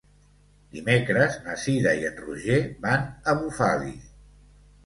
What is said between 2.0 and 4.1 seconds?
en Roger van a Bufali.